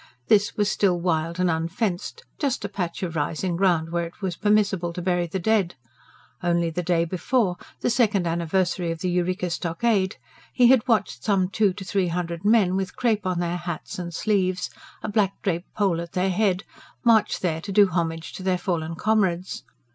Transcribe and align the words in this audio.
This 0.29 0.57
was 0.57 0.67
still 0.67 0.99
wild 0.99 1.39
and 1.39 1.47
unfenced 1.47 2.23
just 2.39 2.65
a 2.65 2.69
patch 2.69 3.03
of 3.03 3.15
rising 3.15 3.55
ground 3.55 3.91
where 3.91 4.07
it 4.07 4.19
was 4.19 4.35
permissible 4.35 4.91
to 4.93 4.99
bury 4.99 5.27
the 5.27 5.37
dead. 5.37 5.75
Only 6.41 6.71
the 6.71 6.81
day 6.81 7.05
before 7.05 7.57
the 7.81 7.89
second 7.91 8.25
anniversary 8.25 8.89
of 8.89 9.01
the 9.01 9.11
Eureka 9.11 9.51
Stockade 9.51 10.15
he 10.53 10.69
had 10.69 10.87
watched 10.87 11.23
some 11.23 11.49
two 11.49 11.71
to 11.73 11.85
three 11.85 12.07
hundred 12.07 12.43
men, 12.43 12.75
with 12.75 12.95
crepe 12.95 13.27
on 13.27 13.37
their 13.39 13.57
hats 13.57 13.99
and 13.99 14.11
sleeves, 14.11 14.71
a 15.03 15.07
black 15.07 15.39
draped 15.43 15.71
pole 15.75 16.01
at 16.01 16.13
their 16.13 16.31
head, 16.31 16.63
march 17.05 17.39
there 17.41 17.61
to 17.61 17.71
do 17.71 17.85
homage 17.85 18.33
to 18.33 18.41
their 18.41 18.57
fallen 18.57 18.95
comrades. 18.95 19.61